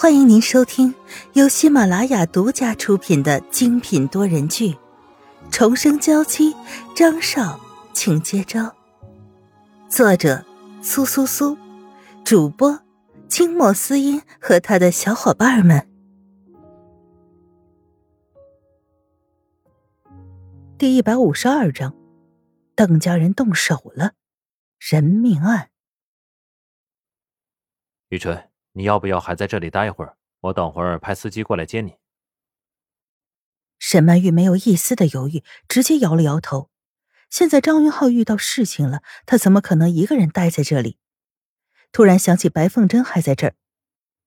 [0.00, 0.94] 欢迎您收听
[1.34, 4.72] 由喜马拉雅独家出品的精品多人剧
[5.50, 6.54] 《重生娇妻》，
[6.96, 7.60] 张少，
[7.92, 8.74] 请接招。
[9.90, 10.42] 作者：
[10.80, 11.54] 苏苏苏，
[12.24, 12.80] 主播：
[13.28, 15.86] 清墨思音和他的小伙伴们。
[20.78, 21.94] 第一百五十二章，
[22.74, 24.12] 邓家人动手了，
[24.78, 25.68] 人命案。
[28.08, 28.49] 雨辰。
[28.80, 30.16] 你要不要还在这里待一会儿？
[30.40, 31.96] 我等会儿派司机过来接你。
[33.78, 36.70] 沈曼玉没有一丝的犹豫，直接摇了摇头。
[37.28, 40.96] 现在张云浩遇到事情了，他怎么可能一个人待在这里？
[41.92, 43.54] 突然想起白凤珍还在这儿，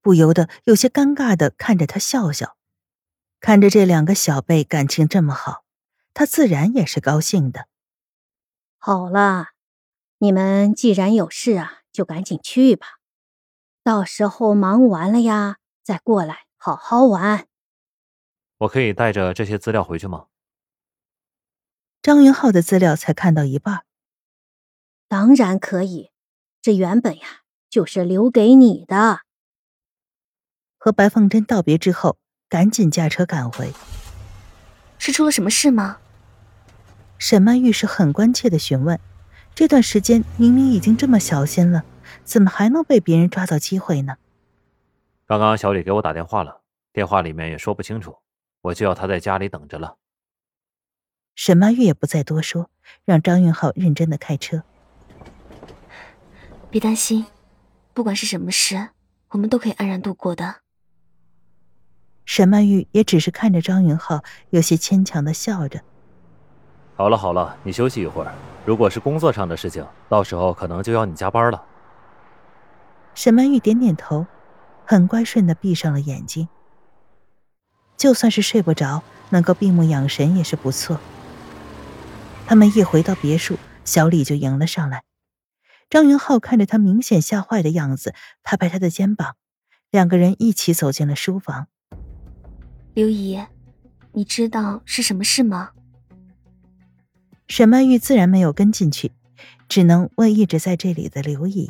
[0.00, 2.56] 不由得有些尴尬的看着他笑笑。
[3.40, 5.64] 看着这两个小辈感情这么好，
[6.14, 7.68] 他自然也是高兴的。
[8.78, 9.48] 好了，
[10.16, 12.97] 你们既然有事啊，就赶紧去吧。
[13.88, 17.46] 到时候忙完了呀，再过来好好玩。
[18.58, 20.26] 我可以带着这些资料回去吗？
[22.02, 23.86] 张云浩的资料才看到一半。
[25.08, 26.10] 当然可以，
[26.60, 29.20] 这原本呀就是留给你的。
[30.76, 33.72] 和白凤珍道别之后，赶紧驾车赶回。
[34.98, 35.96] 是出了什么事吗？
[37.16, 39.00] 沈曼玉是很关切的询问。
[39.54, 41.82] 这段时间明明已经这么小心了。
[42.24, 44.16] 怎么还能被别人抓到机会呢？
[45.26, 48.16] 刚刚小李给我打电话了，电话里面也说不清楚，
[48.62, 49.96] 我就要他在家里等着了。
[51.34, 52.70] 沈曼玉也不再多说，
[53.04, 54.62] 让张云浩认真的开车。
[56.70, 57.26] 别担心，
[57.94, 58.88] 不管是什么事，
[59.30, 60.56] 我们都可以安然度过的。
[62.24, 65.80] 沈曼玉也只是看着张云浩，有些牵强的笑着。
[66.96, 68.34] 好了好了，你休息一会儿。
[68.66, 71.64] 如果是工作上的事情，到时候可能就要你加班了。
[73.18, 74.28] 沈曼玉点点头，
[74.84, 76.48] 很乖顺的闭上了眼睛。
[77.96, 81.00] 就算是睡不着，能够闭目养神也是不错。
[82.46, 85.02] 他们一回到别墅，小李就迎了上来。
[85.90, 88.14] 张云浩看着他明显吓坏的样子，
[88.44, 89.34] 拍拍他的肩膀，
[89.90, 91.66] 两个人一起走进了书房。
[92.94, 93.44] 刘姨，
[94.12, 95.70] 你知道是什么事吗？
[97.48, 99.10] 沈曼玉自然没有跟进去，
[99.68, 101.68] 只能问一直在这里的刘姨。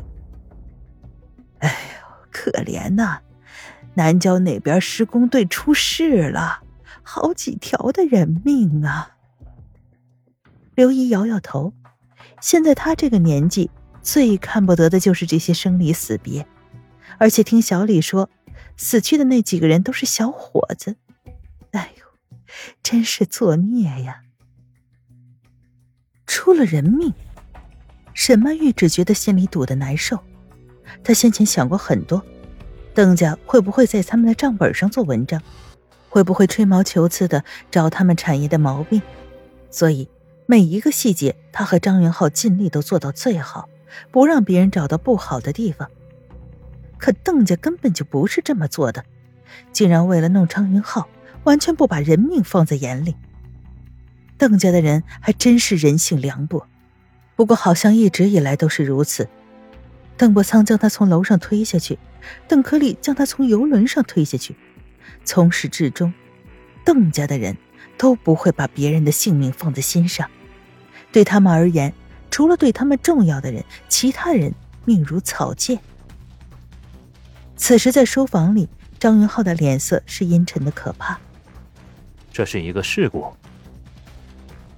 [1.58, 3.20] 哎呦，可怜呐！
[3.94, 6.62] 南郊那边施工队出事了，
[7.02, 9.16] 好几条的人命啊！
[10.74, 11.72] 刘姨摇摇头，
[12.40, 13.70] 现在她这个年纪，
[14.02, 16.46] 最看不得的就是这些生离死别。
[17.18, 18.30] 而且听小李说，
[18.76, 20.94] 死去的那几个人都是小伙子。
[21.72, 22.04] 哎呦，
[22.82, 24.22] 真是作孽呀！
[26.24, 27.12] 出了人命，
[28.14, 30.22] 沈曼玉只觉得心里堵得难受。
[31.02, 32.24] 他先前想过很多，
[32.94, 35.42] 邓家会不会在他们的账本上做文章，
[36.08, 39.00] 会不会吹毛求疵的找他们产业的毛病，
[39.70, 40.08] 所以
[40.46, 43.68] 每一个细节，他和张云浩尽力都做到最好，
[44.10, 45.88] 不让别人找到不好的地方。
[46.96, 49.04] 可邓家根本就不是这么做的，
[49.72, 51.08] 竟然为了弄张云浩，
[51.44, 53.14] 完全不把人命放在眼里。
[54.36, 56.66] 邓家的人还真是人性凉薄，
[57.36, 59.28] 不过好像一直以来都是如此。
[60.18, 61.96] 邓伯苍将他从楼上推下去，
[62.48, 64.56] 邓可礼将他从游轮上推下去。
[65.24, 66.12] 从始至终，
[66.84, 67.56] 邓家的人
[67.96, 70.28] 都不会把别人的性命放在心上。
[71.12, 71.94] 对他们而言，
[72.32, 74.52] 除了对他们重要的人，其他人
[74.84, 75.78] 命如草芥。
[77.56, 78.68] 此时在书房里，
[78.98, 81.18] 张云浩的脸色是阴沉的可怕。
[82.32, 83.24] 这是一个事故，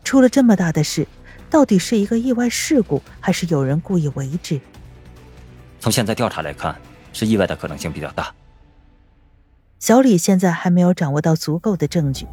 [0.05, 1.07] 出了这么大的事，
[1.49, 4.61] 到底是一个意外事故，还是有人故意为之？
[5.81, 6.79] 从现在调查来看，
[7.13, 8.33] 是意外的可能性比较大。
[9.79, 12.27] 小李现在还没有掌握到足够的证据，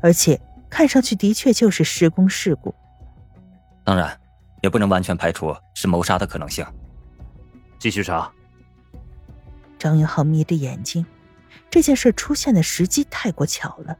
[0.00, 2.74] 而且看上去的确就是施工事故。
[3.84, 4.20] 当然，
[4.62, 6.66] 也不能完全排除是谋杀的可能性。
[7.78, 8.30] 继续查。
[9.78, 11.06] 张云浩眯着眼睛，
[11.70, 13.96] 这件事出现的时机太过巧了。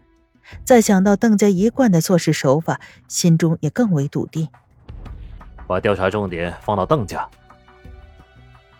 [0.64, 4.48] 再想到邓家一贯的做事手法，心中也更为笃定。
[5.68, 7.28] 把调查重点放到邓家。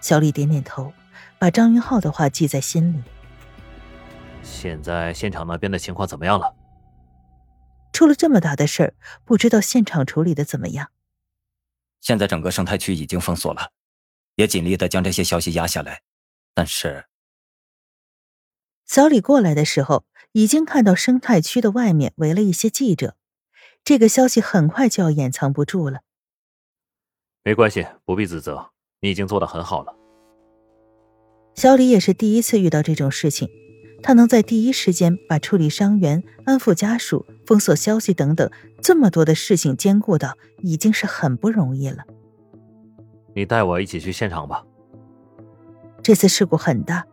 [0.02, 0.93] 小李点点头，
[1.38, 3.02] 把张云浩的话记在心里。
[4.43, 6.54] 现在现场那边的情况怎么样了？
[7.93, 8.94] 出了这么大的事儿，
[9.25, 10.90] 不知道现场处理的怎么样。
[12.00, 13.70] 现在整个生态区已经封锁了，
[14.34, 16.02] 也尽力的将这些消息压下来。
[16.52, 17.06] 但是，
[18.84, 23.16] 小李过来的时候，已经看到生态区的外面围了一些记者。
[23.84, 26.00] 这个消息很快就要掩藏不住了。
[27.44, 28.71] 没关系，不必自责。
[29.02, 29.94] 你已经做的很好了。
[31.54, 33.50] 小李也是第一次遇到这种事情，
[34.02, 38.50] 他能在第一时间把处理伤员、安抚家属、封锁消息等等
[38.81, 42.04] 这么多的事情兼顾到，已经是很不容易了。
[43.34, 44.64] 你带我一起去现场吧。
[46.02, 47.06] 这次事故很大，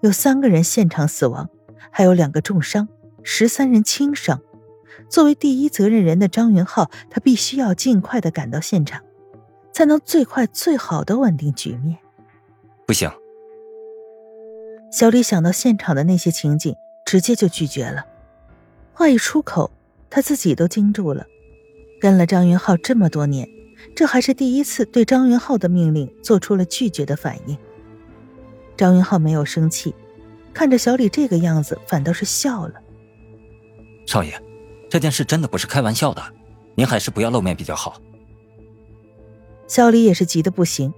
[0.00, 1.48] 有三个人现场死亡，
[1.90, 2.88] 还有两个重伤，
[3.22, 4.40] 十三人轻伤。
[5.08, 9.02] 作为第一责任人的张云浩，他必须要尽快的赶到现场，
[9.72, 11.98] 才能最快最好的稳定局面。
[12.86, 13.10] 不行。
[14.90, 16.76] 小李想到现场的那些情景，
[17.06, 18.04] 直接就拒绝了。
[18.92, 19.70] 话一出口，
[20.10, 21.26] 他自己都惊住了。
[22.00, 23.48] 跟了张云浩这么多年，
[23.96, 27.56] 这还是第一次对张云浩的命令做出了拒绝的反应。
[28.76, 29.94] 张云浩没有生气，
[30.52, 32.74] 看着小李这个样子，反倒是笑了。
[34.06, 34.38] 少爷，
[34.90, 36.22] 这件事真的不是开玩笑的，
[36.74, 37.98] 您还是不要露面比较好。
[39.72, 40.92] 小李也是急得不行。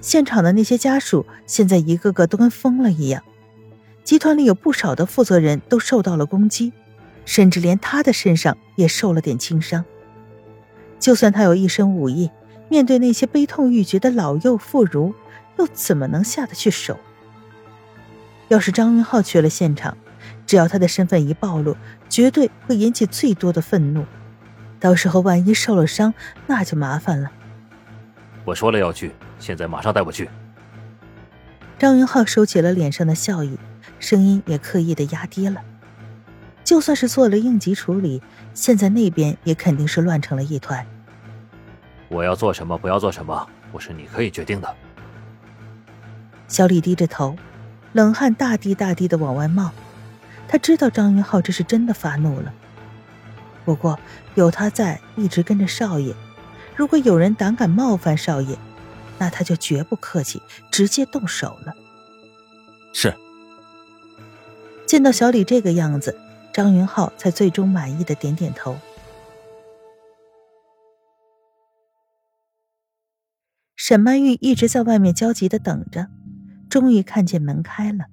[0.00, 3.22] 现场的那些家属现在一个个都跟疯了一样，
[4.02, 6.72] 集团里有不少的负责人都受到了攻击，
[7.24, 9.84] 甚至连他的身上也受了点轻伤。
[10.98, 12.32] 就算他有一身武艺，
[12.68, 15.14] 面对那些悲痛欲绝的老幼妇孺，
[15.56, 16.98] 又怎么能下得去手？
[18.48, 19.96] 要是张云浩去了现场，
[20.48, 21.76] 只要他的身份一暴露，
[22.08, 24.04] 绝对会引起最多的愤怒。
[24.80, 26.12] 到时候万一受了伤，
[26.48, 27.30] 那就麻烦了。
[28.44, 29.12] 我说了要去。
[29.38, 30.28] 现在马上带我去。
[31.78, 33.58] 张云浩收起了脸上的笑意，
[33.98, 35.62] 声音也刻意的压低了。
[36.62, 38.22] 就算是做了应急处理，
[38.52, 40.86] 现在那边也肯定是乱成了一团。
[42.08, 44.76] 我要做什么，不要做什么，不是你可以决定的。
[46.48, 47.34] 小李低着头，
[47.92, 49.70] 冷汗大滴大滴的往外冒。
[50.46, 52.52] 他知道张云浩这是真的发怒了。
[53.64, 53.98] 不过
[54.34, 56.14] 有他在，一直跟着少爷，
[56.80, 58.56] 如果有人胆敢冒犯少爷，
[59.18, 60.40] 那他就绝不客气，
[60.72, 61.74] 直接动手了。
[62.94, 63.14] 是。
[64.86, 66.18] 见到小李这个样子，
[66.54, 68.78] 张云浩才最终满意的点点头。
[73.76, 76.06] 沈曼玉一直在外面焦急的等着，
[76.70, 78.06] 终于看见门开了，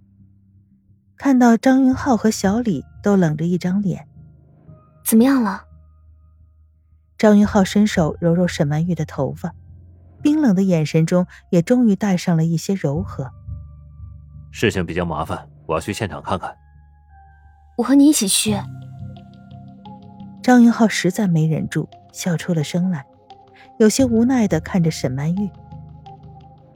[1.15, 4.09] 看到张云浩和小李都冷着一张脸。
[5.05, 5.66] 怎么样了？
[7.17, 9.53] 张云浩伸手揉揉沈曼玉的头发。
[10.21, 13.31] 冰冷的眼神中也终于带上了一些柔和。
[14.51, 16.55] 事情比较麻烦，我要去现场看看。
[17.77, 18.57] 我和你一起去。
[20.41, 23.05] 张云浩实在没忍住，笑出了声来，
[23.77, 25.49] 有些无奈的看着沈曼玉：“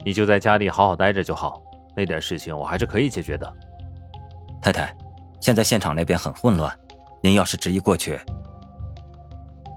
[0.06, 1.60] 你就在家里好好待着就好，
[1.96, 3.52] 那点事情我还是可以解决的。”
[4.62, 4.94] 太太，
[5.40, 6.72] 现在现场那边很混乱，
[7.20, 8.20] 您要是执意过去……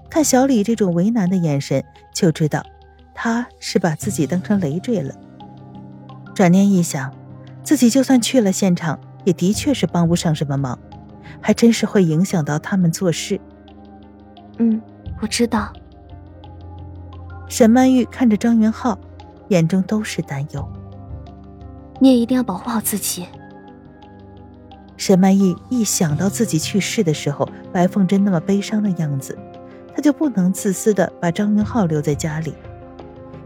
[0.10, 2.63] 看小李这种为难的眼神，就知道。
[3.13, 5.16] 他是把自己当成累赘了。
[6.34, 7.13] 转念一想，
[7.63, 10.78] 自己就算去了现场，也的确是帮不上什么忙，
[11.40, 13.40] 还真是会影响到他们做事。
[14.57, 14.81] 嗯，
[15.22, 15.72] 我知道。
[17.48, 19.00] 沈曼玉看着张元浩，
[19.48, 20.68] 眼中都是担忧。
[22.02, 23.25] 你也一定要保护好自己。
[24.98, 29.38] 沈曼玉一想到自己去世的时候，白凤珍那么悲伤的样子，
[29.95, 32.53] 他就不能自私的把张云浩留在家里。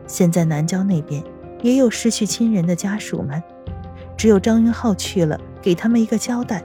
[0.08, 1.24] 现在南郊那边
[1.62, 3.42] 也有失去亲人的家属们，
[4.18, 6.64] 只有张云浩去了，给他们一个交代，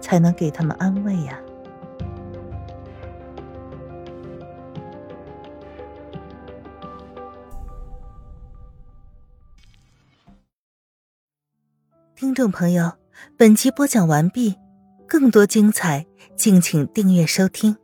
[0.00, 1.38] 才能给他们安慰呀。
[12.16, 12.94] 听众朋友，
[13.36, 14.56] 本集播讲完毕，
[15.06, 16.04] 更多精彩，
[16.36, 17.76] 敬请订阅收听。